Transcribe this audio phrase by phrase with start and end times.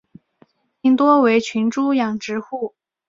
[0.03, 0.03] 现
[0.81, 2.73] 今多为群猪养殖户。